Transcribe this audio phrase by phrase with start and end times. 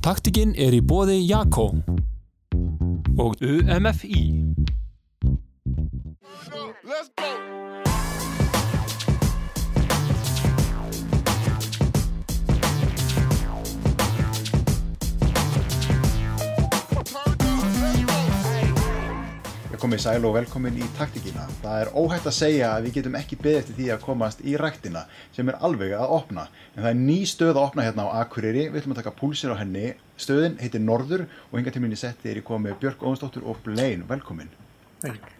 [0.00, 1.66] Taktikinn er í bóði Jakko
[3.20, 4.22] og UMFI.
[19.90, 21.48] Komið sæl og velkomin í taktikina.
[21.64, 24.52] Það er óhægt að segja að við getum ekki beðið eftir því að komast í
[24.60, 25.00] ræktina
[25.34, 26.44] sem er alveg að opna.
[26.76, 28.68] En það er ný stöð að opna hérna á Akureyri.
[28.70, 29.96] Við ætlum að taka púlsir á henni.
[30.14, 34.06] Stöðin heitir Norður og hinga til minni setti er í komið Björk Óðinsdóttur og Blaine.
[34.06, 34.54] Velkomin.
[35.02, 35.36] Þegar.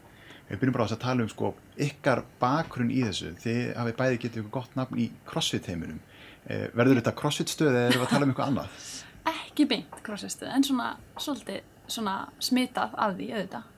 [0.50, 1.54] Við byrjum bara á þess að tala um sko
[1.86, 3.36] ykkar bakgrunn í þessu.
[3.46, 6.02] Þið hafið bæði getið ykkur gott nafn í CrossFit heiminum.
[6.50, 8.86] Eh, verður þetta CrossFit stöð eða erum við að tala um eitthvað annað?
[9.38, 13.76] Ekki beint CrossFit stöð en svona, svolítið, svona smitað af því auðvitað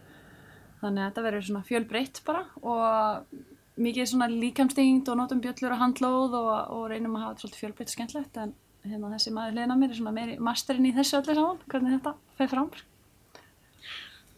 [0.82, 3.40] þannig að þetta verður svona fjölbreytt bara og
[3.82, 7.64] mikið svona líkamstingt og notum bjöllur og handlóð og, og reynum að hafa þetta svolítið
[7.64, 11.20] fjölbreytt og skemmtlegt en hérna þessi maður á mér er svona meiri masterinn í þessu
[11.20, 12.72] öllu saman hvernig þetta fer fram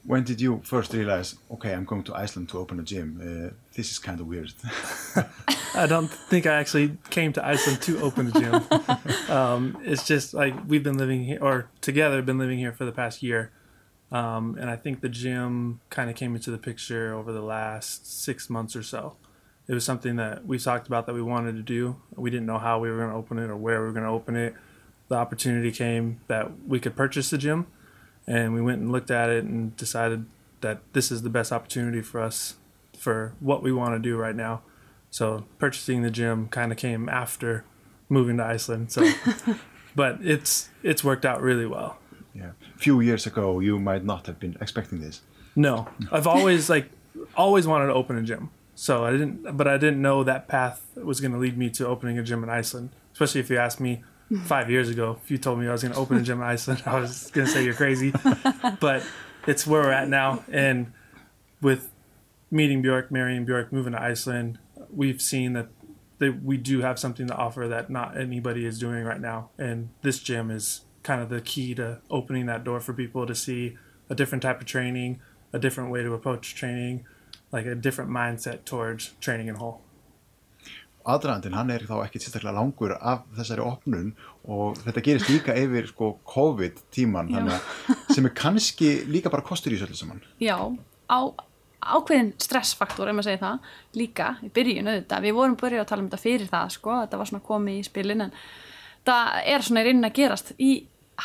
[0.07, 3.19] When did you first realize, okay, I'm going to Iceland to open a gym?
[3.23, 4.53] Uh, this is kind of weird.
[5.75, 8.55] I don't think I actually came to Iceland to open a gym.
[9.35, 12.93] um, it's just like we've been living here, or together been living here for the
[12.93, 13.51] past year.
[14.13, 18.07] Um, and I think the gym kind of came into the picture over the last
[18.23, 19.17] six months or so.
[19.67, 21.97] It was something that we talked about that we wanted to do.
[22.15, 24.05] We didn't know how we were going to open it or where we were going
[24.05, 24.55] to open it.
[25.09, 27.67] The opportunity came that we could purchase the gym,
[28.27, 30.27] and we went and looked at it and decided
[30.61, 32.55] that this is the best opportunity for us
[32.97, 34.63] for what we want to do right now.
[35.11, 37.65] So purchasing the gym kind of came after
[38.09, 38.93] moving to Iceland.
[38.93, 39.11] So,
[39.95, 41.99] but it's it's worked out really well.
[42.35, 42.51] Yeah.
[42.75, 45.21] A few years ago, you might not have been expecting this.
[45.57, 46.91] No, I've always like
[47.37, 48.51] always wanted to open a gym.
[48.75, 51.87] So I didn't, but I didn't know that path was going to lead me to
[51.87, 52.91] opening a gym in Iceland.
[53.13, 54.03] Especially if you asked me
[54.45, 56.45] five years ago, if you told me I was going to open a gym in
[56.45, 58.13] Iceland, I was going to say you're crazy.
[58.81, 59.07] but
[59.47, 60.93] it's where we're at now, and
[61.61, 61.91] with
[62.51, 64.59] meeting Bjork, marrying Bjork, moving to Iceland,
[64.91, 65.69] we've seen that
[66.19, 69.91] that we do have something to offer that not anybody is doing right now, and
[70.03, 73.77] this gym is kind of the key to opening that door for people to see
[74.11, 75.21] a different type of training,
[75.53, 77.07] a different way to approach training,
[77.53, 79.81] like a different mindset towards training in whole.
[81.05, 84.15] Aðdraðandinn, hann er þá ekki sérstaklega langur af þessari opnun
[84.49, 87.29] og þetta gerist líka yfir sko COVID tíman
[88.09, 90.23] sem er kannski líka bara kostur í svolítið saman.
[90.41, 90.57] Já,
[91.13, 91.21] á
[91.85, 93.69] ákveðin stressfaktor, ef maður segir það,
[94.01, 95.27] líka í byrjun auðvitað.
[95.27, 97.85] Við vorum börjað að tala um þetta fyrir það, sko, þetta var svona komið í
[97.91, 98.35] spilin en
[99.05, 100.73] það er svona í raunin að gerast í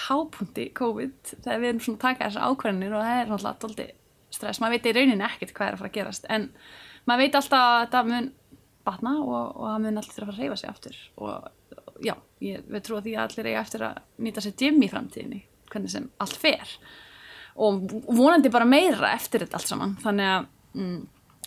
[0.08, 3.96] hápunkti COVID þegar við erum svona að taka þessar ákveðinir og það er náttúrulega doldið
[4.30, 6.50] stress, maður veit í rauninni ekkert hvað er að fara að gerast en
[7.10, 8.30] maður veit alltaf að það mun
[8.90, 10.98] batna og, og það mun alltaf að fara að reyfa sig aftur.
[11.20, 14.82] Og já, ég veit trú að því að allir eiga eftir að nýta sér gym
[14.82, 16.76] í framtíðinni hvernig sem allt fer.
[17.60, 19.96] Og vonandi bara meira eftir þetta allt saman.
[20.04, 20.48] Þannig að
[20.80, 21.00] mm,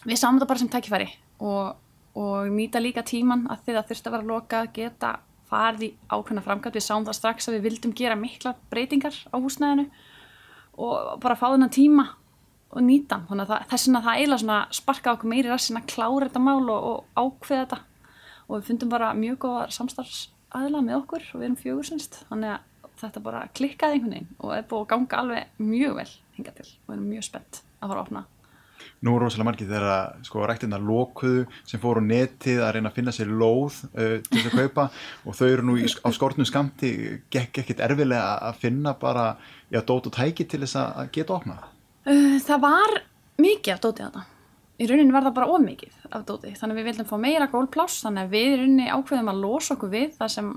[0.05, 1.09] við sáum þetta bara sem tækifæri
[1.43, 1.83] og,
[2.21, 5.13] og nýta líka tíman að því það þurft að vera að loka geta
[5.53, 9.37] farið í ákveðna framkvæmt, við sáum það strax að við vildum gera mikla breytingar á
[9.37, 9.87] húsnæðinu
[10.83, 12.09] og bara fá þennan tíma
[12.73, 16.43] og nýta þannig að þess að það eiginlega sparka okkur meiri rassin að klára þetta
[16.43, 17.81] mál og, og ákveða þetta.
[18.49, 22.95] Og við fundum bara mjög góða samstarfsaðila með okkur og við erum fjögursenst þannig að
[23.03, 26.69] þetta bara klikkaði einhvern veginn og er búið að ganga alveg mjög vel hinga til.
[26.69, 28.25] Og við erum mjög spennt að fara að opna
[29.03, 33.15] Nú er rosalega margir þegar sko ræktina lokuðu sem fóru netið að reyna að finna
[33.17, 34.89] sér lóð uh, til þess að kaupa.
[35.27, 36.93] Og þau eru nú í, á skortnum skamti
[37.33, 39.33] gekk ekkit erfilega að finna bara
[39.71, 43.01] já, dót og tæki til þess að geta opna uh, Það var
[43.43, 44.29] mikið af dótið þetta
[44.83, 48.03] í rauninni var það bara ómikið af dótið þannig að við vildum fá meira gólpláss
[48.07, 50.49] þannig að við í rauninni ákveðum að losa okkur við það sem,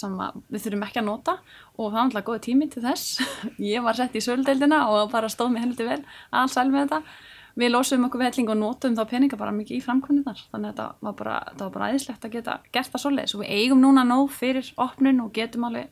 [0.00, 0.16] sem
[0.54, 1.36] við þurfum ekki að nota.
[1.74, 3.20] Og það var alltaf góð tími til þess.
[3.74, 6.00] Ég var sett í sölddeildina og bara stóð mig heldur vel.
[6.32, 7.02] Alls vel með þetta
[7.58, 10.86] við losum okkur velling og notum þá peninga bara mikið í framkvæmdinnar þannig að þetta
[11.06, 13.34] var bara, þetta var bara æðislegt að geta gert það svoleiðis.
[13.36, 15.90] Og við eigum núna nóg fyrir opnun og getum alveg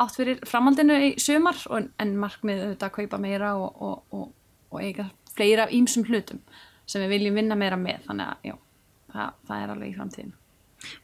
[0.00, 4.28] átt fyrir framhaldinu í sömar en markmið auðvitað að kaupa meira og, og, og,
[4.70, 6.42] og eiga fleira ímsum hlutum
[6.86, 8.06] sem við viljum vinna meira með.
[8.06, 8.58] Þannig að já,
[9.14, 10.39] það, það er alveg í framtíðinu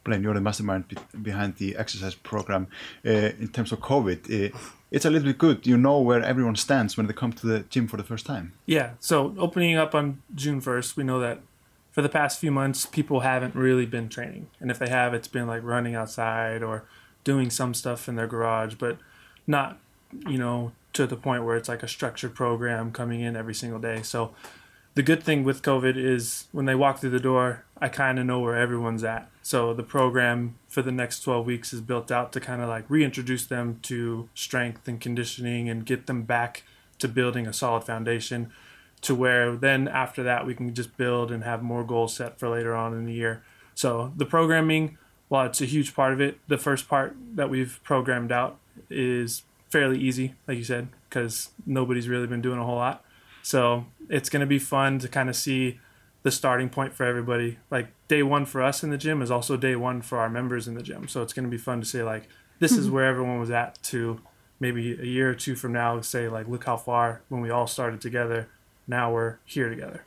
[0.03, 0.85] Blaine, you're the mastermind
[1.21, 2.67] behind the exercise program
[3.05, 4.57] uh, in terms of COVID uh,
[4.91, 5.67] it's a little bit good.
[5.67, 8.53] You know where everyone stands when they come to the gym for the first time.
[8.65, 8.91] Yeah.
[8.99, 11.39] So opening up on June 1st, we know that
[11.91, 14.47] for the past few months, people haven't really been training.
[14.59, 16.85] And if they have, it's been like running outside or
[17.23, 18.97] doing some stuff in their garage, but
[19.45, 19.79] not,
[20.27, 23.79] you know, to the point where it's like a structured program coming in every single
[23.79, 24.01] day.
[24.03, 24.33] So
[24.97, 28.25] the good thing with COVID is when they walk through the door, I kind of
[28.25, 29.29] know where everyone's at.
[29.43, 32.89] So the program for the next 12 weeks is built out to kind of like
[32.89, 36.63] reintroduce them to strength and conditioning and get them back
[36.97, 38.51] to building a solid foundation
[39.01, 42.49] to where then after that we can just build and have more goals set for
[42.49, 43.43] later on in the year.
[43.75, 44.97] So the programming,
[45.27, 48.57] while it's a huge part of it, the first part that we've programmed out
[48.89, 53.03] is fairly easy, like you said, because nobody's really been doing a whole lot.
[53.47, 55.79] So it's going to be fun to kind of see
[56.23, 57.59] the starting point for everybody.
[57.71, 60.67] Like day one for us in the gym is also day one for our members
[60.67, 61.07] in the gym.
[61.07, 62.27] So it's going to be fun to say like
[62.59, 64.19] this is where everyone was at to
[64.59, 67.67] maybe a year or two from now say like look how far when we all
[67.67, 68.49] started together.
[68.85, 70.03] Now we're here together.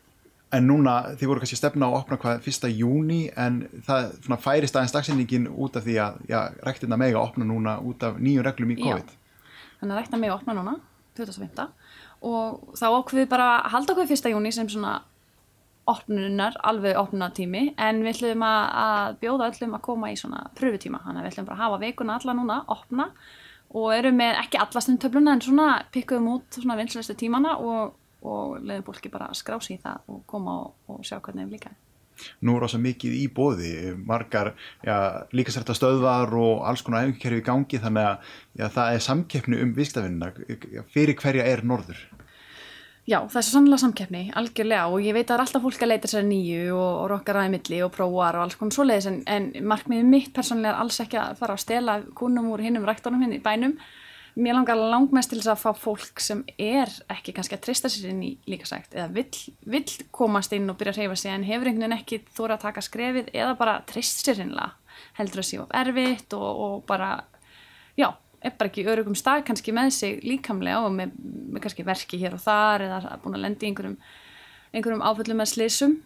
[0.53, 4.09] En núna, þið voru kannski að stefna á að opna hvað fyrsta júni en það
[4.19, 8.19] svona, færist aðeins dagsinningin út af því að já, rektina mega opna núna út af
[8.19, 8.83] nýju reglum í Já.
[8.89, 9.13] COVID.
[9.81, 10.75] þannig að rækna mig að opna núna
[11.21, 11.71] 2005
[12.21, 14.99] og þá ákveðum við bara halda okkur fyrsta júni sem svona
[15.91, 21.23] opnunar, alveg opnunatími en við ætlum að, bjóða öllum að koma í svona pröfutíma þannig
[21.23, 23.09] að við ætlum bara að hafa vikuna alla núna, opna.
[23.71, 27.95] Og erum með ekki alla stundtöfluna en svona pikkuðum út svona vinslæstu tímana og,
[28.27, 31.47] og leiðum fólki bara að skrá sig í það og koma og, og sjá hvernig
[31.47, 31.75] þeim líka
[32.47, 33.73] Nú er rosa mikið í bóði,
[34.07, 39.07] margar já, líkasrætta stöðvar og alls konar æfingarkerfi í gangi þannig að já, það er
[39.09, 40.33] samkeppni um viðskiptavinnina.
[40.95, 42.01] Fyrir hverja er norður?
[43.09, 45.81] Já, það er svo sannlega samkeppni, algjörlega og ég veit að það er alltaf fólk
[45.83, 49.09] að leita sér nýju og, og rokkar aðeins milli og prófar og alls konar svoleiðis
[49.11, 52.87] en, en markmiðið mitt persónlega er alls ekki að fara að stela kúnum úr hinnum
[52.87, 53.75] ræktunum hinn í bænum.
[54.39, 58.13] Mér langar langmest til þess að fá fólk sem er ekki kannski að trista sér
[58.13, 61.71] inn í líkasækt eða vill, vill komast inn og byrja að reyfa sig en hefur
[61.71, 64.71] einhvern veginn ekki þóra að taka skrefið eða bara trist sér hinnlega
[65.19, 67.11] heldur að sé of erfitt og, og bara,
[67.99, 71.19] já, er bara ekki örugum stað kannski með sig líkamlega og með,
[71.51, 73.99] með kannski verki hér og þar eða búin að lendi einhverjum,
[74.71, 75.99] einhverjum áföllum með slísum.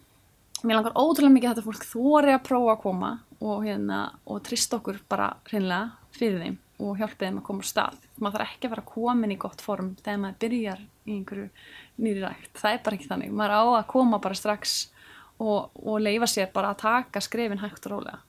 [0.65, 4.41] Mér langar ótrúlega mikið að þetta fólk þóri að prófa að koma og, hérna, og
[4.47, 8.05] trista okkur bara hreinlega fyrir þeim og hjálpa þeim að koma á stað.
[8.19, 11.47] Maður þarf ekki að vera komin í gott form þegar maður byrjar í einhverju
[12.03, 12.53] nýri rækt.
[12.59, 13.33] Það er bara ekki þannig.
[13.35, 14.77] Maður á að koma bara strax
[15.39, 18.23] og, og leifa sér bara að taka skrefin hægt og rólega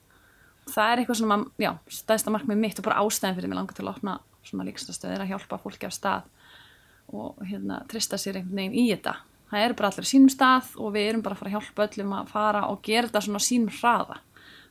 [0.70, 3.86] það er eitthvað svona, já, stæðsta markmið mitt og bara ástæðin fyrir mig langar til
[3.86, 4.16] að opna
[4.46, 6.28] svona líkstastöðir að hjálpa fólki af stað
[7.14, 9.16] og hérna trista sér einhvern veginn í þetta.
[9.50, 12.14] Það eru bara allir sínum stað og við erum bara að fara að hjálpa öllum
[12.18, 14.20] að fara og gera þetta svona sínum hraða.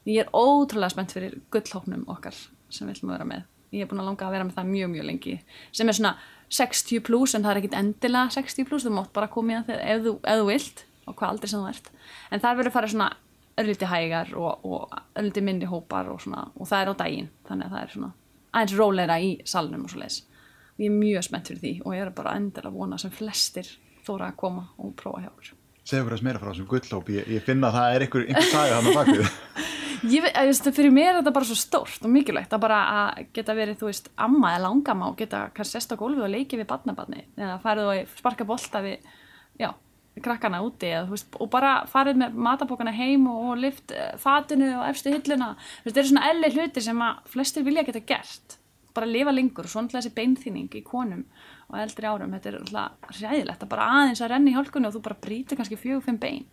[0.06, 3.46] Ég er ótrúlega spennt fyrir gullhóknum okkar sem við ætlum að vera með.
[3.76, 5.36] Ég er búin að langa að vera með það mjög, mjög lengi.
[5.76, 6.14] Sem er svona
[6.56, 9.82] 60 plus en það er ekkit endilega 60 plus, þú mátt bara koma í það
[9.84, 11.90] ef þú, ef þú vilt og hvað aldrei sem þú ert.
[12.32, 13.10] En það verður að fara svona
[13.56, 17.34] örlítið hægar og, og örlítið minni hópar og, svona, og það er á daginn.
[17.50, 18.14] Þannig að það er svona
[18.56, 20.24] aðeins róleira í salnum og svo leiðis
[20.78, 23.70] ég er mjög spennt fyrir því og ég er bara endilega að vona sem flestir
[24.06, 25.54] þóra að koma og prófa hjá okkur.
[25.86, 28.52] Segðu okkur að smera frá þessum gullhóp, ég, ég finna að það er einhver, einhver
[28.52, 29.34] saga þannig að bakvið.
[30.12, 33.56] ég veist, fyrir mér er þetta bara svo stórt og mikilvægt að bara að geta
[33.58, 36.70] verið, þú veist, amma eða langama og geta kannski sest á gólfið og leikið við
[36.70, 39.08] barnabarni eða farið og sparka bolta við,
[39.62, 39.70] já,
[40.24, 44.86] krakkana úti eða, veist, og bara farið með matabókana heim og, og lift fatinu og
[44.90, 45.54] efstu hylluna
[45.86, 48.60] þetta eru svona elli hluti sem að flestir vilja geta gert.
[48.96, 51.26] Bara lifa lengur og svona þessi beinþýning í konum
[51.68, 54.96] og eldri árum, þetta er alltaf ræðilegt að bara aðeins að renna í hálkunni og
[54.96, 56.46] þú bara brýtir kannski fjögur, fimm bein.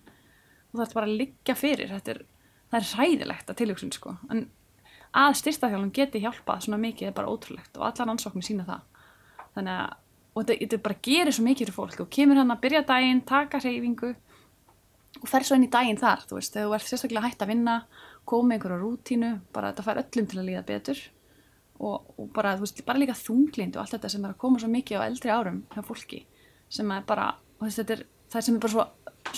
[0.72, 1.92] Og það er bara að liggja fyrir.
[1.92, 2.22] Þetta er,
[2.72, 4.16] það er ræðilegt að tilhugsun sko.
[4.32, 4.46] en
[5.12, 8.86] að styrstaþjálfum geti hjálpað svona mikið er bara ótrúlegt og allar ansóknir sína það.
[9.52, 9.98] Þannig að
[10.32, 11.98] og þetta, þetta bara gerir svo mikið fyrir fólk.
[12.04, 14.12] Og kemur hann að byrja daginn, taka hreyfingu
[15.22, 17.52] og fer svo inn í daginn þar þú veist, þegar þú ert sérstaklega hægt að
[17.52, 17.74] vinna
[18.28, 21.02] koma með einhverju rútínu, bara þetta fær öllum til að líða betur.
[21.82, 24.62] Og, og bara, þú veist, bara líka þunglind og allt þetta sem er að koma
[24.62, 26.24] svo mikið á eldri árum hjá fólki
[26.72, 28.84] sem er bara, og þetta er það sem er bara svo,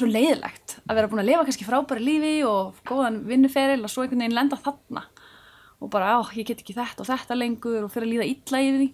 [0.00, 4.04] svo leiðilegt að vera búin að lifa kannski frábæri lífi og góðan vinnuferil og svo
[4.04, 5.04] einhvern veginn lenda þarna
[5.82, 8.62] og bara, á, ég get ekki þetta og þetta lengur og fyrir að líða illa
[8.64, 8.88] yfir því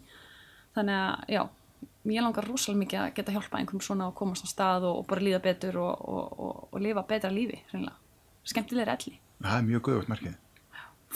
[0.77, 1.43] þannig að, já,
[2.09, 5.09] ég langar rosalega mikið að geta hjálpa einhverjum svona að komast á stað og, og
[5.11, 7.97] bara líða betur og, og, og lifa betra lífi, reynilega.
[8.51, 9.19] Skemmtilega elli.
[9.41, 10.37] Það er mjög göðvöld merkið.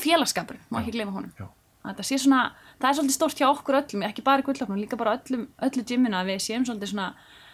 [0.05, 1.33] Félagskapur, má ekki gleyma honum.
[1.39, 1.47] Já.
[1.85, 2.43] Að Það, sé svona,
[2.81, 5.83] það er svolítið stórt hjá okkur öllum, ekki bara í gullafnum, líka bara öllum, öllu
[5.85, 7.09] gymminu að við séum svolítið svona,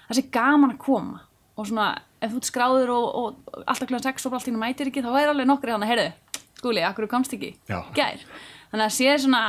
[0.06, 1.25] það sé gaman að koma
[1.60, 1.88] og svona,
[2.24, 5.10] ef þú skráður og, og alltaf kljóðan sex og bara allt í mætir ekki, þá
[5.20, 7.52] er alveg nokkri þannig, heyrðu, skúli, akkur komst ekki,
[7.96, 8.24] gær.
[8.70, 9.42] Þannig að sé svona,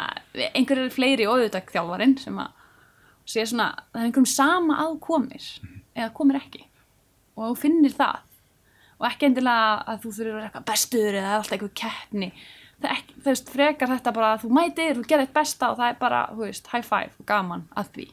[0.50, 2.58] einhverjir fleiri óðutak þjálfarinn sem að
[3.30, 5.50] sé svona, það er einhverjum sama að komir
[5.94, 6.66] eða komir ekki.
[7.38, 8.24] Og þú finnir það.
[9.02, 12.32] Og ekki endilega að þú þurfir að vera eitthvað bestur eða alltaf eitthvað keppni.
[12.82, 15.94] Það er veist, frekar þetta bara að þú mætir, þú gerir eitt besta og það
[15.94, 18.08] er bara, þú veist, high five og gaman að því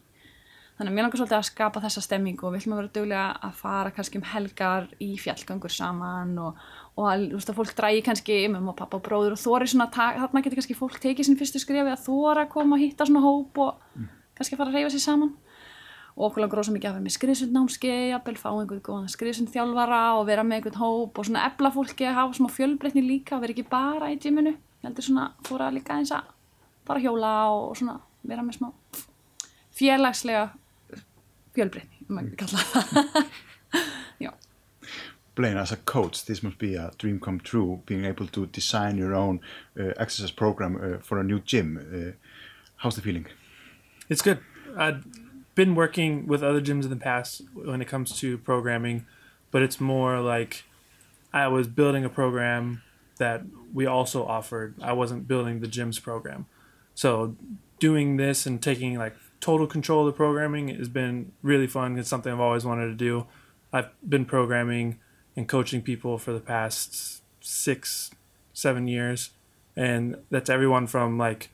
[0.79, 3.23] þannig að mér langar svolítið að skapa þessa stemmingu og við ætlum að vera duglega
[3.49, 6.61] að fara kannski um helgar í fjallgöngur saman og,
[6.95, 9.67] og að, þú veist, að fólk drægi kannski með og pappa og bróður og þóri
[9.73, 13.09] svona þarna getur kannski fólk tekið sín fyrstu skrefi að þóra að koma og hitta
[13.09, 13.83] svona hóp og
[14.39, 15.35] kannski fara að reyfa sér saman.
[16.19, 20.25] Og okkur langar rosa mikið að vera með skriðsundnámskeið, jafnvel fá einhvern góðan skriðsundþjálfara og
[20.27, 23.55] vera með einhvern hóp og svona efla fólki að hafa smá fjölbreytni líka og vera
[23.55, 26.27] ekki bara í gyminu heldur svona fóra líka eins að
[26.89, 28.73] fara að hjóla og svona vera með smá
[29.79, 30.49] félagslega
[31.59, 33.25] fjölbreytni, um að kalla það
[34.25, 34.33] Já,
[35.39, 38.97] Blaine, as a coach, this must be a dream come true, being able to design
[38.97, 39.41] your own
[39.79, 41.79] uh, exercise program uh, for a new gym.
[41.79, 42.13] Uh,
[42.79, 43.27] how's the feeling?
[44.09, 44.41] It's good.
[44.77, 45.05] I've
[45.55, 49.07] been working with other gyms in the past when it comes to programming,
[49.53, 50.65] but it's more like
[51.33, 52.83] I was building a program
[53.19, 54.75] that we also offered.
[54.83, 56.47] I wasn't building the gym's program.
[56.97, 57.37] So
[57.79, 61.99] doing this and taking like total control of the programming has been really fun.
[61.99, 63.27] It's something I've always wanted to do.
[63.73, 64.99] I've been programming
[65.37, 68.11] and coaching people for the past six,
[68.53, 69.31] seven years.
[69.77, 71.51] And that's everyone from like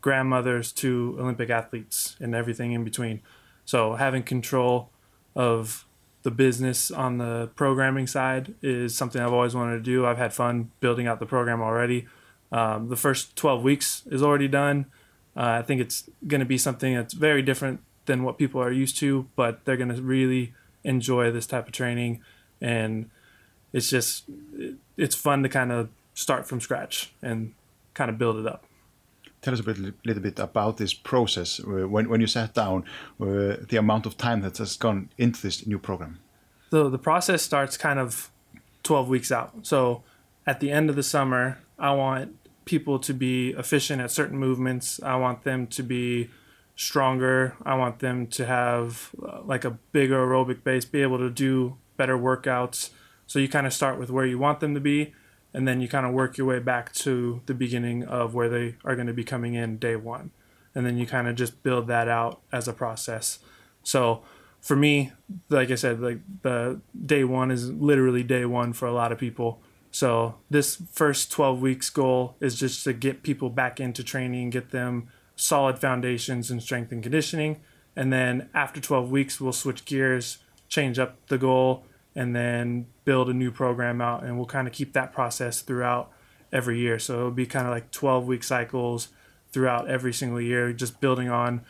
[0.00, 3.22] grandmothers to Olympic athletes and everything in between.
[3.64, 4.90] So having control
[5.34, 5.84] of
[6.22, 10.06] the business on the programming side is something I've always wanted to do.
[10.06, 12.06] I've had fun building out the program already.
[12.52, 14.86] Um, the first 12 weeks is already done.
[15.36, 18.72] Uh, I think it's going to be something that's very different than what people are
[18.72, 22.20] used to, but they're going to really enjoy this type of training.
[22.60, 23.10] And
[23.72, 24.24] it's just,
[24.56, 27.52] it- it's fun to kind of start from scratch and
[27.92, 28.64] kind of build it up.
[29.42, 32.84] Tell us a bit, little bit about this process uh, when, when you sat down,
[33.20, 36.18] uh, the amount of time that has gone into this new program.
[36.70, 38.30] So the process starts kind of
[38.84, 39.52] 12 weeks out.
[39.66, 40.02] So
[40.46, 42.34] at the end of the summer, I want
[42.66, 45.00] people to be efficient at certain movements.
[45.02, 46.28] I want them to be
[46.74, 47.56] stronger.
[47.64, 51.78] I want them to have uh, like a bigger aerobic base, be able to do
[51.96, 52.90] better workouts.
[53.26, 55.14] So you kind of start with where you want them to be
[55.54, 58.74] and then you kind of work your way back to the beginning of where they
[58.84, 60.30] are going to be coming in day 1.
[60.74, 63.38] And then you kind of just build that out as a process.
[63.82, 64.22] So
[64.60, 65.12] for me,
[65.48, 69.18] like I said, like the day one is literally day one for a lot of
[69.18, 69.62] people.
[69.96, 74.70] So this first 12 weeks goal is just to get people back into training, get
[74.70, 77.62] them solid foundations in strength and conditioning.
[77.96, 80.36] And then after 12 weeks, we'll switch gears,
[80.68, 84.22] change up the goal, and then build a new program out.
[84.22, 86.12] And we'll kind of keep that process throughout
[86.52, 86.98] every year.
[86.98, 89.08] So it'll be kind of like 12 week cycles
[89.50, 91.62] throughout every single year, just building on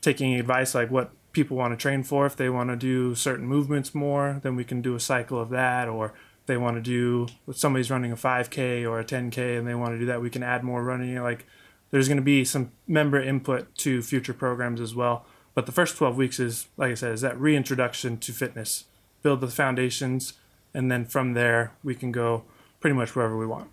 [0.00, 2.24] taking advice like what people want to train for.
[2.24, 5.50] If they want to do certain movements more, then we can do a cycle of
[5.50, 5.86] that.
[5.86, 6.14] Or
[6.46, 9.94] they want to do, if somebody's running a 5K or a 10K and they want
[9.94, 11.20] to do that, we can add more running.
[11.22, 11.46] Like
[11.90, 15.24] there's going to be some member input to future programs as well.
[15.54, 18.84] But the first 12 weeks is, like I said, is that reintroduction to fitness,
[19.22, 20.34] build the foundations,
[20.74, 22.42] and then from there we can go
[22.80, 23.70] pretty much wherever we want.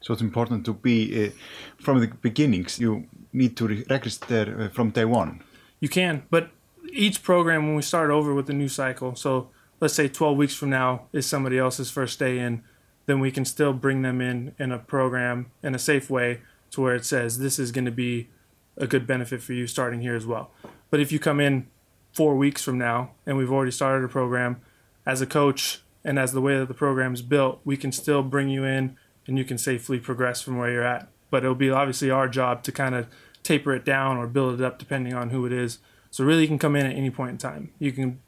[0.00, 1.30] So it's important to be uh,
[1.78, 2.78] from the beginnings.
[2.78, 5.42] You need to re- register uh, from day one.
[5.80, 6.50] You can, but
[6.92, 10.54] each program when we start over with the new cycle, so let's say 12 weeks
[10.54, 12.62] from now is somebody else's first day in,
[13.06, 16.80] then we can still bring them in in a program in a safe way to
[16.80, 18.28] where it says this is going to be
[18.76, 20.50] a good benefit for you starting here as well.
[20.90, 21.66] But if you come in
[22.12, 24.60] four weeks from now and we've already started a program,
[25.06, 28.22] as a coach and as the way that the program is built, we can still
[28.22, 31.08] bring you in and you can safely progress from where you're at.
[31.30, 33.06] But it'll be obviously our job to kind of
[33.42, 35.78] taper it down or build it up depending on who it is.
[36.10, 37.72] So really, you can come in at any point in time.
[37.78, 38.20] You can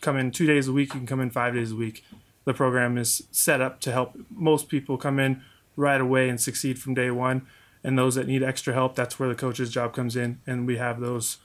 [0.00, 0.94] come in two days a week.
[0.94, 2.04] You can come in five days a week.
[2.44, 5.42] The program is set up to help most people come in
[5.76, 7.46] right away and succeed from day one.
[7.82, 10.40] And those that need extra help, that's where the coach's job comes in.
[10.46, 11.38] And we have those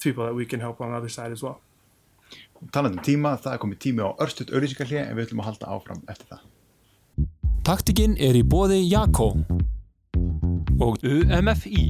[0.00, 1.60] people that we can help on the other side as well.
[2.70, 5.70] Talandi um tíma, það er komið tími á örstuðt auðlýsingarlið en við ætlum að halda
[5.74, 6.44] áfram eftir það.
[7.66, 9.32] Taktikinn er í bóði Jakko
[10.82, 11.86] og UMFI.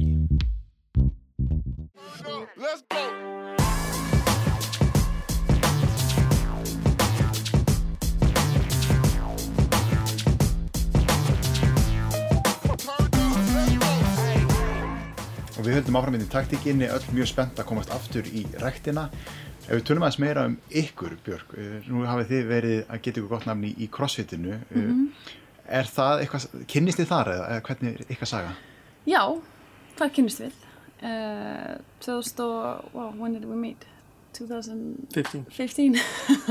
[15.83, 19.09] Höldum áfram inn í taktíkinni, öll mjög spennt að komast aftur í rektina.
[19.63, 23.19] Ef við tölum aðeins meira um ykkur, Björk, eh, nú hafið þið verið að geta
[23.19, 24.59] ykkur gott nafni í crossfitinu.
[24.73, 25.09] Mm
[25.63, 28.49] Er það eitthvað, kynnist þið þar eða eða hvernig er ykkar saga?
[29.07, 29.21] Já,
[29.95, 30.57] það kynnist við.
[30.99, 33.85] Uh, 2000 og, wow, when did we meet?
[34.33, 35.45] 2015?
[35.49, 35.95] 15.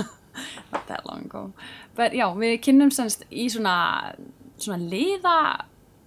[0.73, 1.53] Not that long ago.
[1.95, 4.15] But já, við kynnum semst í svona,
[4.57, 5.37] svona liða,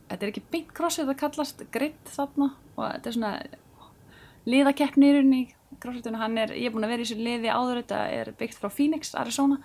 [0.10, 3.34] þetta er ekki beint crossfit, það kallast gritt þarna og þetta er svona
[4.46, 5.42] liðakeppni í
[5.82, 8.60] crossfitinu, hann er, ég er búin að vera í þessu liði áður, þetta er byggt
[8.62, 9.60] frá Phoenix, Arizona.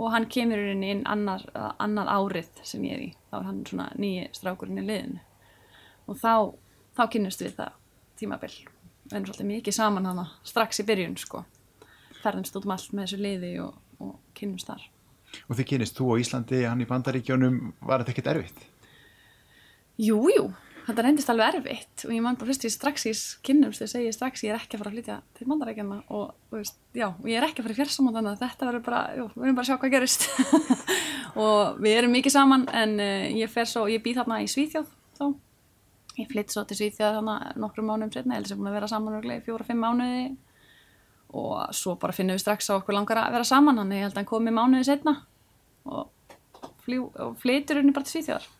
[0.00, 1.44] Og hann kemur rauninni inn annar,
[1.82, 5.20] annar árið sem ég er í, þá er hann svona nýji strákurinn í liðinu.
[6.08, 6.32] Og þá,
[6.96, 7.76] þá kynnust við það
[8.22, 8.54] tímabill,
[9.04, 11.44] við erum svolítið mikið saman hana strax í byrjun sko.
[12.22, 14.88] Ferðumst út um allt með þessu liði og, og kynnumst þar.
[15.48, 18.66] Og þið kynist þú á Íslandi, hann í Bandaríkjónum, var þetta ekkert erfitt?
[20.00, 20.48] Jú, jú,
[20.86, 23.12] þetta reyndist alveg erfitt og ég man bara fyrst ég strax í
[23.46, 26.32] kynnumst þegar segi ég strax ég er ekki að fara að flytja til Bandaríkjana og,
[26.50, 28.84] og veist, já, og ég er ekki að fara í fjársamann þannig að þetta verður
[28.88, 30.26] bara, jú, við erum bara að sjá hvað gerist.
[31.32, 34.88] Og við erum mikið saman en uh, ég fer svo, ég býð þarna í Svíþjóð
[35.16, 35.24] þá,
[36.18, 39.30] ég flytt svo til Svíþjóð þarna nokkrum mánum setna, held sem búin að vera saman
[39.32, 40.26] í fjóra-fimm mánuði.
[41.32, 44.12] Og svo bara finnum við strax á okkur langar að vera saman hann ég held
[44.12, 45.14] að hann komi mánuði setna
[45.88, 46.10] og,
[46.92, 48.50] og flytur henni bara til Svíþjóðar.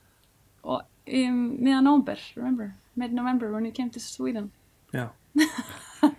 [0.62, 2.72] Og um, miðan november, remember?
[2.94, 4.50] Mid-november when you came to Sweden.
[4.92, 5.08] Já.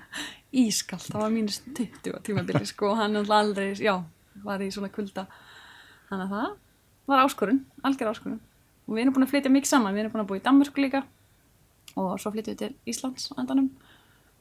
[0.54, 3.96] ískalt, það var mínus 20 tímabili sko og hann aldrei, já,
[4.46, 5.26] var í svona kulda.
[6.10, 6.52] Þannig að það
[7.10, 8.42] var áskorun, algjör áskorun.
[8.86, 10.80] Og við erum búin að flytja mikið saman, við erum búin að búa í Danmörk
[10.82, 11.04] líka
[12.00, 13.72] og svo flyttum við til Íslands á endanum.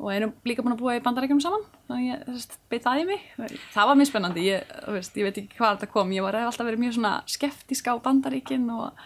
[0.02, 3.08] Og erum líka búin að búa í bandarækjum saman þannig ég veist, beit það í
[3.12, 3.26] mig.
[3.74, 6.66] Það var mjög spennandi, ég, veist, ég veit ekki hvað þetta kom ég var alltaf
[6.66, 9.04] verið mjög svona skeftísk á bandaríkin og,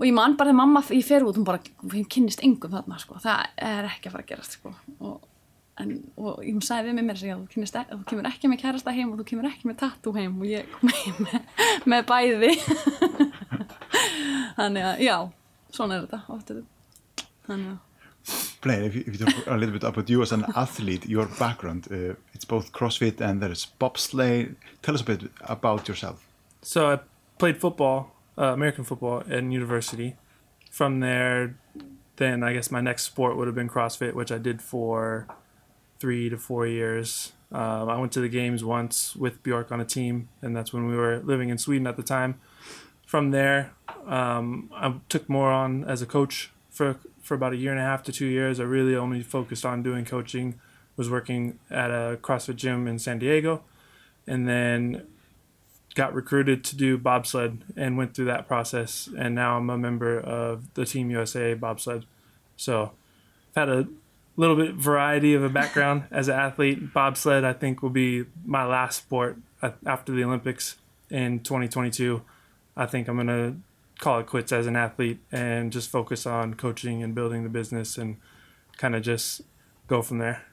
[0.00, 3.00] og ég man bara þegar mamma, ég fer út hún bara, hún kynnist engum þarna
[3.02, 3.18] sko.
[3.20, 4.72] það er ekki að fara að gerast sko.
[5.04, 5.26] og,
[5.82, 8.96] en, og hún sagði við mig mér að þú, e, þú kemur ekki með kærasta
[8.96, 12.54] heim og þú kemur ekki með tattoo heim og ég kom heim með, með bæði
[14.60, 15.16] þannig að já,
[15.68, 16.64] svona er þetta
[17.44, 17.78] þannig að
[18.60, 21.26] Blaine, if you, if you talk a little bit about you as an athlete, your
[21.38, 24.54] background, uh, it's both CrossFit and there's bobsleigh.
[24.82, 26.28] Tell us a bit about yourself.
[26.60, 26.98] So I
[27.38, 30.16] played football, uh, American football, in university.
[30.70, 31.58] From there,
[32.16, 35.28] then I guess my next sport would have been CrossFit, which I did for
[35.98, 37.32] three to four years.
[37.52, 40.86] Uh, I went to the games once with Bjork on a team, and that's when
[40.86, 42.40] we were living in Sweden at the time.
[43.04, 43.72] From there,
[44.06, 47.84] um, I took more on as a coach for for about a year and a
[47.84, 50.58] half to two years, I really only focused on doing coaching.
[50.96, 53.62] Was working at a CrossFit gym in San Diego,
[54.26, 55.06] and then
[55.94, 59.08] got recruited to do bobsled and went through that process.
[59.16, 62.06] And now I'm a member of the Team USA bobsled.
[62.56, 62.92] So
[63.56, 63.88] I've had a
[64.36, 66.92] little bit variety of a background as an athlete.
[66.92, 69.38] Bobsled, I think, will be my last sport
[69.84, 70.76] after the Olympics
[71.10, 72.22] in 2022.
[72.76, 73.56] I think I'm going to
[73.98, 77.98] call it quits as an athlete and just focus on coaching and building the business
[77.98, 78.16] and
[78.78, 79.42] kind of just
[79.88, 80.46] go from there.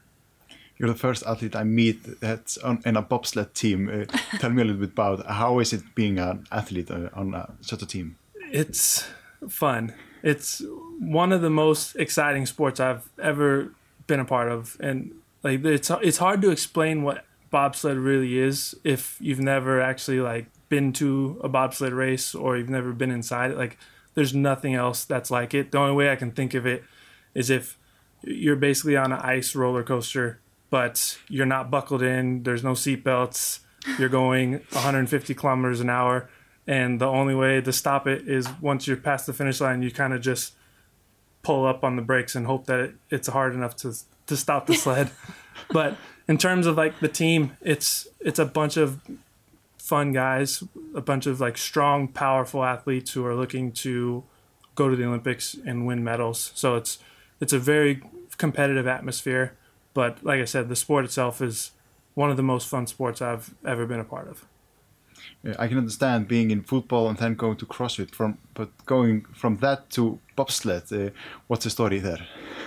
[0.78, 3.90] You're the first athlete I meet that's on in a bobsled team.
[3.90, 4.06] Uh,
[4.40, 7.52] tell me a little bit about how is it being an athlete uh, on a,
[7.62, 8.18] such a team?
[8.52, 9.08] It's
[9.50, 9.94] fun.
[10.24, 10.62] It's
[11.00, 13.74] one of the most exciting sports I've ever
[14.08, 15.12] been a part of, and
[15.44, 20.48] like it's it's hard to explain what bobsled really is if you've never actually like
[20.70, 23.78] been to a bobsled race or you've never been inside it, like
[24.16, 25.72] there's nothing else that's like it.
[25.72, 26.84] The only way I can think of it
[27.34, 27.78] is if
[28.24, 32.43] you're basically on an ice roller coaster, but you're not buckled in.
[32.43, 33.60] There's no seatbelts.
[33.97, 36.30] You're going 150 kilometers an hour,
[36.65, 39.91] and the only way to stop it is once you're past the finish line, you
[39.91, 40.53] kind of just
[41.41, 43.93] pull up on the brakes and hope that it's hard enough to
[44.25, 45.10] to stop the sled.
[45.71, 45.95] but
[46.27, 48.99] in terms of like the team, it's it's a bunch of
[49.77, 54.23] fun guys, a bunch of like strong, powerful athletes who are looking to
[54.75, 56.51] go to the Olympics and win medals.
[56.56, 56.99] So it's
[57.39, 58.01] it's a very
[58.38, 59.56] competitive atmosphere.
[59.97, 61.71] But like I said, the sport itself is
[62.13, 64.45] one of the most fun sports I've ever been a part of.
[65.57, 69.57] I can understand being in football and then going to CrossFit from, but going from
[69.57, 71.10] that to bobsled, uh,
[71.47, 72.23] what's the story there?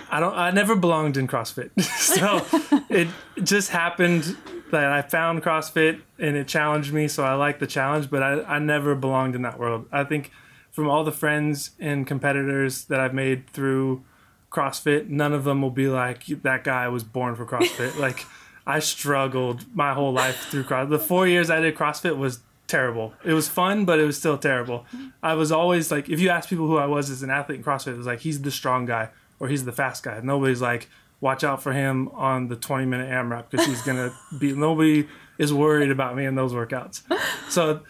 [0.09, 0.35] I don't.
[0.35, 1.71] I never belonged in CrossFit,
[2.17, 2.45] so
[2.89, 3.07] it
[3.41, 4.35] just happened
[4.71, 8.41] that I found CrossFit and it challenged me, so I like the challenge, but I,
[8.55, 9.87] I never belonged in that world.
[9.89, 10.31] I think
[10.69, 14.03] from all the friends and competitors that I've made through
[14.51, 17.97] CrossFit, none of them will be like, that guy was born for CrossFit.
[17.99, 18.25] like,
[18.67, 20.89] I struggled my whole life through CrossFit.
[20.89, 23.13] The four years I did CrossFit was terrible.
[23.23, 24.85] It was fun, but it was still terrible.
[25.23, 27.63] I was always like, if you ask people who I was as an athlete in
[27.63, 29.09] CrossFit, it was like, he's the strong guy
[29.39, 30.19] or he's the fast guy.
[30.21, 30.89] Nobody's like,
[31.21, 35.07] watch out for him on the 20 minute AMRAP because he's going to be, nobody
[35.37, 37.01] is worried about me in those workouts.
[37.49, 37.81] So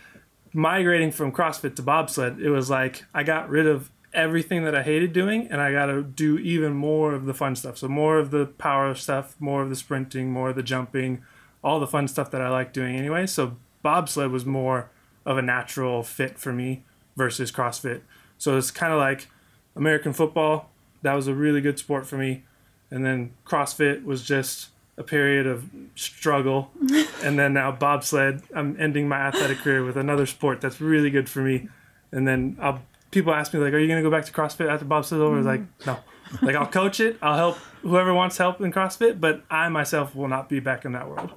[0.53, 4.83] migrating from CrossFit to bobsled, it was like I got rid of everything that I
[4.83, 7.77] hated doing and I got to do even more of the fun stuff.
[7.77, 11.23] So more of the power stuff, more of the sprinting, more of the jumping,
[11.63, 13.25] all the fun stuff that I like doing anyway.
[13.25, 14.89] So bobsled was more
[15.25, 16.83] of a natural fit for me
[17.15, 18.01] versus CrossFit.
[18.37, 19.27] So it's kind of like
[19.75, 20.69] American football.
[21.03, 22.43] That was a really good sport for me
[22.91, 26.69] and then CrossFit was just a period of struggle,
[27.23, 28.43] and then now bobsled.
[28.53, 31.69] I'm ending my athletic career with another sport that's really good for me,
[32.11, 34.69] and then I'll, people ask me like, "Are you going to go back to CrossFit
[34.69, 35.97] after bobsled's over?" Like, no.
[36.41, 37.17] Like I'll coach it.
[37.21, 40.93] I'll help whoever wants help in CrossFit, but I myself will not be back in
[40.93, 41.31] that world.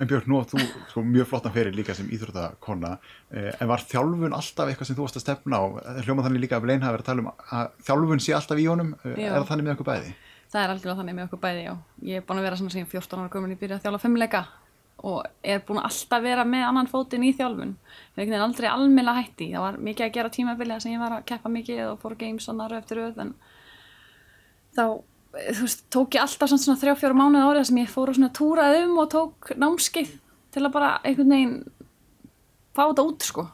[0.00, 0.58] En Björk, nú þú
[0.90, 2.96] sko, mjög flottan fyrir líka sem íþróttakonna
[3.30, 5.64] eh, en var þjálfun alltaf eitthvað sem þú varst að stefna á
[6.02, 7.28] hljóma þannig líka að Blein hafi verið að tala um
[7.60, 9.28] að þjálfun sé alltaf í honum Eh, Já.
[9.30, 10.10] er það þannig með okkur bæði?
[10.52, 11.74] Það er algjörlega þannig með okkur bæði, já.
[12.08, 14.42] Ég er búin að vera svona síðan 14 ára gömul í byrja að þjálfa fimmleika
[14.98, 17.72] og er búin að alltaf vera með annan fótinn í þjálfun.
[17.72, 19.48] Ég hef einhvern veginn aldrei almennilega hætti.
[19.54, 22.46] Það var mikið að gera tímabilið sem ég var að keppa mikið og fór games
[22.46, 23.32] svona röð eftir röð en
[24.76, 24.84] þá,
[25.62, 28.30] veist, tók ég alltaf svona, svona þrjá, fjóra mánuð árið sem ég fór og svona
[28.36, 30.14] túrað um og tók námskeið
[30.52, 31.58] til að bara einhvern veginn
[32.76, 33.48] fá þetta út, sko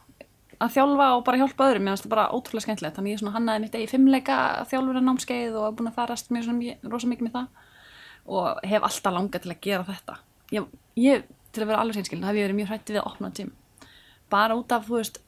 [0.58, 3.34] að þjálfa og bara hjálpa öðrum, mér finnst það bara ótrúlega skemmtilegt þannig ég svona
[3.36, 4.38] hannaði mitt eigi fimmleika
[4.70, 7.46] þjálfur námskeið og er búin að farast mjög svona mjög- rosa mikið með það
[8.38, 10.16] og hef alltaf langað til að gera þetta
[10.56, 10.66] ég,
[10.98, 13.54] ég til að vera alveg seinskilin, hef ég verið mjög hrætti við að opna tím
[14.30, 15.20] bara út af, þú veist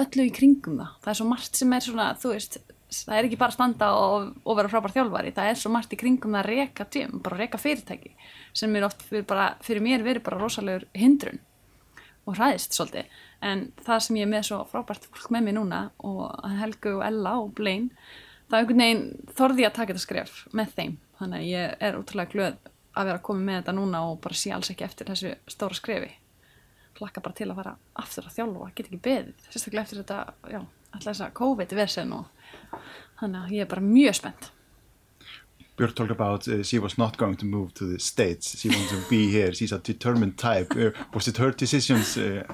[0.00, 2.58] öllu í kringum það, það er svo margt sem er svona, þú veist,
[2.94, 5.94] það er ekki bara að standa og, og vera frábær þjálfari, það er svo margt
[5.94, 8.14] í kringum að reka tím, bara reka fyrirtæki
[8.56, 11.40] sem er oft fyrir, bara, fyrir mér verið bara rosalegur hindrun
[12.24, 13.08] og hræðist svolítið.
[13.44, 17.02] En það sem ég er með svo frábært fólk með mér núna og Helgu og
[17.04, 17.90] Ella og Blaine
[18.48, 20.94] það er einhvern veginn þorði að taka þetta skref með þeim.
[21.18, 24.38] Þannig að ég er útrúlega glöð að vera að koma með þetta núna og bara
[24.38, 26.10] sé alls ekki eftir þessu stóra skrefi
[27.00, 30.18] hlakka bara til að fara aftur að þjálfa get ekki beðið, sérstaklega eftir þetta
[30.54, 30.60] já,
[30.92, 32.76] alltaf þess að COVID-versen og
[33.20, 34.50] þannig að ég er bara mjög spennt
[35.74, 38.90] Björk talked about uh, she was not going to move to the States she wanted
[38.90, 42.44] to be here, she's a determined type uh, was it her decisions uh,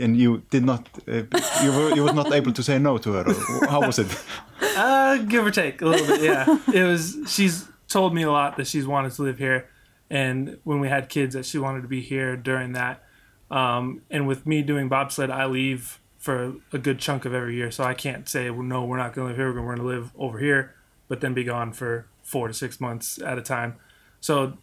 [0.00, 1.24] and you did not uh,
[1.64, 3.24] you, were, you were not able to say no to her
[3.68, 4.06] how was it?
[4.76, 6.22] Uh, give or take a little bit.
[6.22, 7.18] Yeah, it was.
[7.26, 9.68] She's told me a lot that she's wanted to live here,
[10.10, 13.02] and when we had kids, that she wanted to be here during that.
[13.50, 17.70] Um, and with me doing bobsled, I leave for a good chunk of every year,
[17.70, 19.52] so I can't say, well, no, we're not going to live here.
[19.52, 20.74] We're going to live over here,
[21.08, 23.76] but then be gone for four to six months at a time.
[24.20, 24.58] So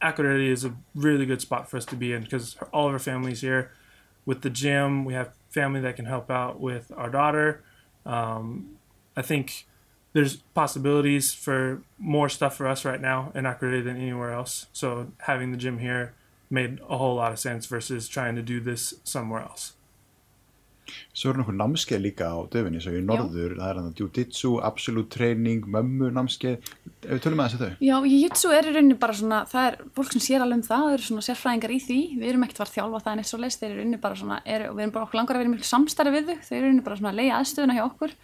[0.00, 2.98] Akureyri is a really good spot for us to be in because all of our
[2.98, 3.72] family's here.
[4.24, 7.64] With the gym, we have family that can help out with our daughter.
[8.06, 8.76] Um,
[9.16, 9.66] I think
[10.12, 14.66] there's possibilities for more stuff for us right now in Akureyri than anywhere else.
[14.72, 16.14] So having the gym here
[16.50, 19.72] made a whole lot of sense versus trying to do this somewhere else.
[21.14, 24.50] Svo eru nokkuð námskeið líka á döfinni svo í norður, það er hann að jiu-jitsu,
[24.66, 26.72] absolute training, mömmu námskeið.
[27.04, 27.70] Ef við tölum að þau.
[27.86, 30.84] Já, jiu-jitsu er í rauninni bara svona, það er fólk sem sér alveg um það,
[30.88, 33.30] það eru svona sérfræðingar í því, við erum ekkert var að þjálfa það en eitt
[33.30, 35.44] svo leist, þeir eru í rauninni bara svona, er, við erum bara okkur langar að
[35.44, 37.78] vera í miklu samstarfi við þau, þeir eru í rauninni bara svona að leiða aðstöðuna
[37.78, 38.16] hjá okkur,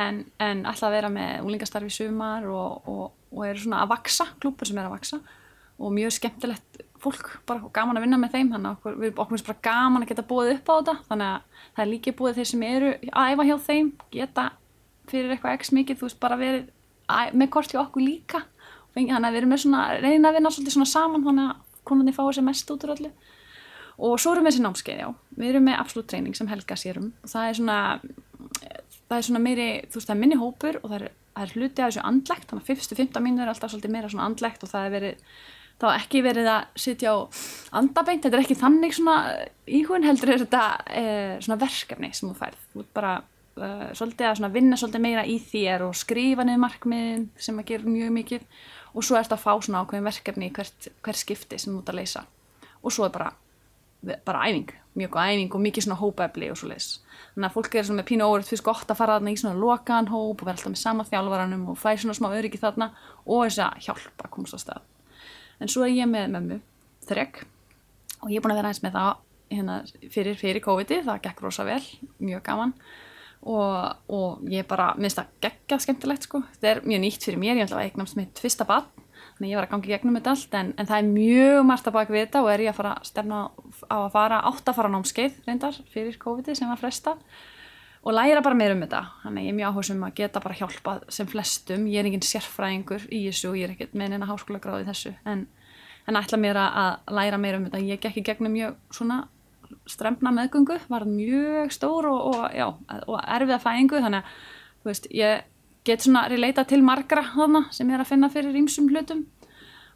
[0.00, 4.28] en, en alltaf að vera með úlingastarfi sumar og, og, og eru svona að vaksa,
[4.40, 5.20] klúpur sem er að vaksa
[5.82, 9.34] og mjög skemmtilegt fólk bara gaman að vinna með þeim, þannig að okkur, við okkur
[9.34, 12.38] finnst bara gaman að geta búið upp á þetta, þannig að það er líka búið
[12.38, 14.44] þeir sem eru að æfa hjá þeim, geta
[15.10, 16.68] fyrir eitthvað x mikið, þú veist, bara verið
[17.10, 18.42] að, með kort hjá okkur líka.
[18.94, 22.14] Þannig að við erum með svona, reyna að vinna svolítið svona saman þannig að konandi
[22.14, 23.12] fái sér mest út úr öllu.
[24.02, 25.08] Og svo erum við þessi námskeið, já.
[25.38, 27.78] Við erum með absolutt treyning sem Helga sérum og það er svona
[29.12, 31.56] það er svona meiri, þú veist, það er minni hópur og það er, það er
[31.56, 34.64] hluti af þessu andlegt þannig að fyrstu, fymta mínu er alltaf svolítið meira svona andlegt
[34.64, 35.34] og það er verið,
[35.82, 37.16] þá er ekki verið að sitja á
[37.80, 39.16] andabeint, þetta er ekki þannig svona
[39.78, 41.04] íhugin heldur er þetta e,
[41.44, 42.66] svona verkefni sem þú færð.
[42.72, 46.62] Þú ert bara uh, svolítið að svona vinna svolítið meira í þér og skrifa niður
[46.66, 48.46] markmiðin sem að gera mjög mikið
[48.92, 52.00] og svo ert að fá svona ákveðin verkefni hvert, hvert skipti sem þú ert að
[52.00, 52.24] leysa.
[52.82, 53.32] Og svo er bara,
[54.26, 56.90] bara æfing mjög góð æfing og mikið svona hópaefli og svo leys
[57.32, 59.60] þannig að fólk er svona með pínu óverið fyrst gott að fara þarna í svona
[59.60, 62.88] lokaðan hóp og vera alltaf með sama þjálfaranum og fæ svona smá öryggi þarna
[63.24, 64.82] og þess að hjálpa að komast á stað.
[65.62, 66.58] En svo er ég með mömmu
[67.08, 67.44] þrek
[68.20, 69.12] og ég er búin að vera aðeins með það
[69.52, 69.78] hérna,
[70.12, 71.80] fyrir, fyrir COVID-i, það gekk rosa vel
[72.20, 72.76] mjög gaman.
[73.42, 73.72] Og,
[74.12, 77.64] og ég bara, minnst það geggjað skemmtilegt sko, þetta er mjög nýtt fyrir mér ég
[77.66, 79.01] ætla að eignast mitt fyrsta barn
[79.42, 81.88] þannig að ég var að gangi gegnum þetta allt en, en það er mjög margt
[81.88, 83.38] að baka við þetta og er ég að fara að stefna
[83.90, 87.16] á að fara átt að fara námskeið reyndar fyrir COVID-i sem var fresta
[88.02, 89.00] og læra bara meira um þetta.
[89.24, 92.24] Þannig að ég er mjög áhersum að geta bara hjálpa sem flestum, ég er engin
[92.26, 95.44] sérfræðingur í þessu og ég er ekkert með neina háskóla gráði þessu en,
[96.06, 99.24] en ætla mér að læra meira um þetta, ég gekk í gegnum mjög svona
[99.90, 102.68] strempna meðgöngu, var mjög stór og, og, já,
[103.08, 105.46] og erfiða fæðingu þannig að veist, ég
[105.84, 109.24] get svona relata til margra þarna sem er að finna fyrir ýmsum hlutum.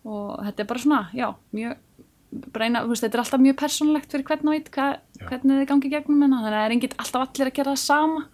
[0.07, 1.77] Og þetta er bara svona, já, mjög
[2.55, 5.91] breyna, þú veist, þetta er alltaf mjög persónlegt fyrir hvern og eitt hvernig þið gangi
[5.91, 8.27] gegnum hennar þannig að það er enginn alltaf allir að gera það sama.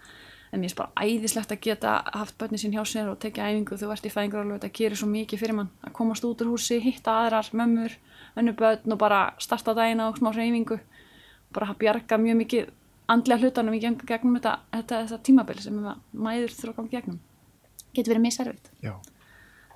[0.53, 3.79] En mér er bara æðislegt að geta haft börnin sín hjá sér og tekja æfingu.
[3.81, 5.71] Þú ert í fæðingur alveg, þetta gerir svo mikið fyrir mann.
[5.81, 7.97] Að komast út úr húsi, hitta aðrar, mömmur
[8.37, 10.79] önnu börn og bara starta dagina og smá reyfingu
[11.53, 12.71] bara að bjarga mjög mikið
[13.12, 15.81] andlega hlutanum í gegnum þetta, þetta, þetta tímabil sem
[16.12, 17.21] mæður þurfa að í gegnum
[17.92, 18.72] getur verið miservitt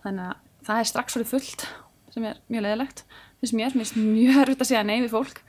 [0.03, 1.67] þannig að það er strax svolítið fullt
[2.15, 3.05] sem er mjög leðilegt
[3.41, 5.43] finnst mér, finnst mjög erfitt að segja nei við fólk.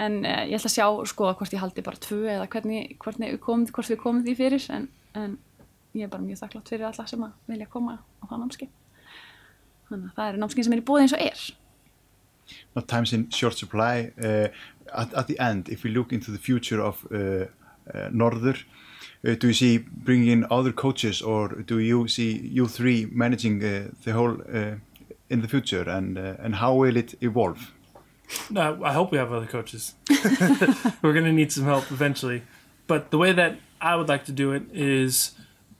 [0.00, 3.34] En uh, ég ætla að sjá skoða hvort ég haldi bara tvö eða hvernig, hvernig
[3.34, 4.68] við komum, hvort við komum því fyrir.
[4.72, 4.86] En,
[5.18, 5.34] en
[5.96, 8.68] ég er bara mjög þakklátt fyrir alla sem að vilja koma á það námski
[9.92, 11.40] þannig að það eru námskin sem er í bóði eins og er.
[12.76, 14.08] Not times in short supply.
[14.16, 14.48] Uh,
[14.88, 17.44] at, at the end, if we look into the future of uh,
[17.92, 18.64] uh, Norður,
[19.26, 23.62] uh, do you see bringing in other coaches or do you see you three managing
[23.64, 24.74] uh, the whole uh,
[25.30, 27.72] in the future and, uh, and how will it evolve?
[28.50, 29.94] No, I hope we have other coaches.
[31.02, 32.42] We're going to need some help eventually.
[32.86, 35.32] But the way that I would like to do it is,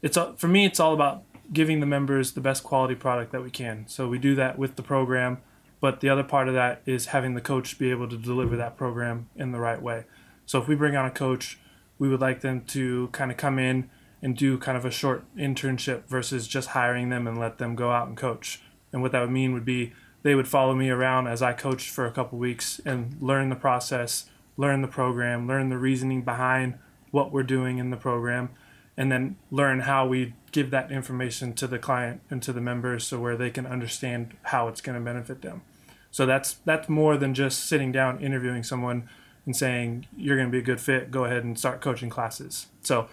[0.03, 3.51] it's for me, it's all about giving the members the best quality product that we
[3.51, 3.87] can.
[3.89, 5.39] So we do that with the program,
[5.81, 8.77] but the other part of that is having the coach be able to deliver that
[8.77, 10.05] program in the right way.
[10.47, 11.59] So if we bring on a coach,
[12.03, 13.89] we would like them to kind of come in
[14.21, 17.93] and do kind of a short internship versus just hiring them and let them go
[17.93, 18.61] out and coach.
[18.93, 19.93] And what that would mean would be
[20.25, 23.55] they would follow me around as I coached for a couple weeks and learn the
[23.55, 26.75] process, learn the program, learn the reasoning behind
[27.13, 28.51] what we're doing in the program,
[28.97, 33.07] and then learn how we give that information to the client and to the members
[33.07, 35.63] so where they can understand how it's going to benefit them.
[36.11, 39.09] So that's that's more than just sitting down interviewing someone
[39.45, 42.67] and saying you're going to be a good fit, go ahead and start coaching classes.
[42.83, 43.09] So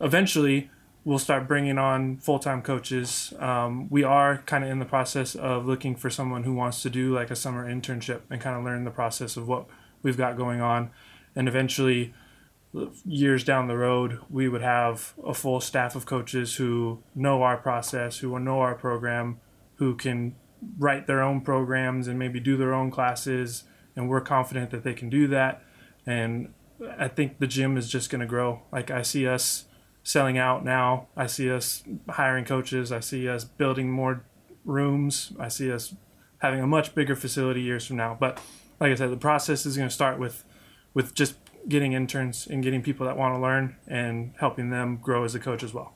[0.00, 0.70] eventually
[1.04, 5.66] we'll start bringing on full-time coaches um, we are kind of in the process of
[5.66, 8.84] looking for someone who wants to do like a summer internship and kind of learn
[8.84, 9.66] the process of what
[10.02, 10.90] we've got going on
[11.36, 12.14] and eventually
[13.04, 17.56] years down the road we would have a full staff of coaches who know our
[17.56, 19.38] process who will know our program
[19.76, 20.34] who can
[20.78, 23.64] write their own programs and maybe do their own classes
[23.96, 25.62] and we're confident that they can do that
[26.06, 26.52] and
[26.98, 29.66] i think the gym is just going to grow like i see us
[30.04, 31.08] selling out now.
[31.16, 32.92] I see us hiring coaches.
[32.92, 34.22] I see us building more
[34.64, 35.32] rooms.
[35.40, 35.94] I see us
[36.38, 38.16] having a much bigger facility years from now.
[38.20, 38.38] But
[38.78, 40.44] like I said, the process is going to start with
[40.92, 41.34] with just
[41.68, 45.40] getting interns and getting people that want to learn and helping them grow as a
[45.40, 45.94] coach as well.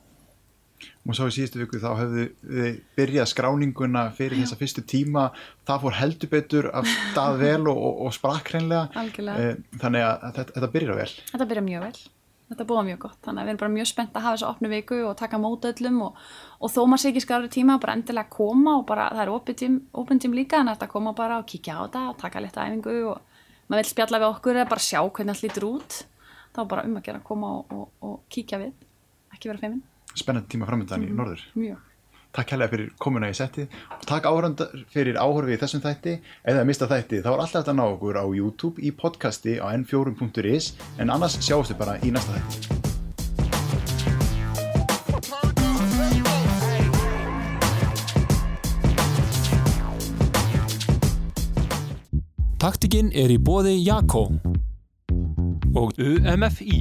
[1.07, 5.29] Og svo í síðustu viku þá hefðu þið byrjað skráninguna fyrir þessa fyrstu tíma,
[5.67, 8.87] það fór heldur betur af stað vel og, og, og sprakk hreinlega.
[9.35, 11.11] Eh, Þannig að þetta, þetta byrjar vel.
[11.33, 11.99] Þetta byrja mjög vel.
[12.49, 13.17] Þetta búa mjög gott.
[13.21, 15.65] Þannig að við erum bara mjög spennt að hafa þessu opnu viku og taka mót
[15.69, 16.15] öllum og,
[16.57, 20.21] og þó maður sé ekki skarri tíma bara endilega koma og bara það er opin
[20.23, 23.21] tím, líka en þetta koma bara og kíkja á þetta og taka leta æfingu og
[23.69, 25.99] maður vil spjalla við okkur eða bara sjá hvernig allt lítur út.
[26.57, 28.73] Þá bara um að gera að koma og, og, og kíkja við.
[29.35, 29.85] Ekki vera feiminn.
[30.17, 31.43] Spennandi tíma framöndan í Norður.
[31.59, 31.85] Mjög.
[32.29, 33.63] Takk hérlega fyrir komuna í setti
[33.95, 36.19] og takk áhöranda fyrir áhörfi í þessum þætti
[36.51, 39.73] eða mista þætti þá er alltaf þetta að ná okkur á YouTube í podcasti á
[39.73, 42.79] n4.is en annars sjáumst við bara í næsta þætti
[52.59, 54.25] Taktikinn er í bóði Jakko
[55.79, 56.79] og UMFI.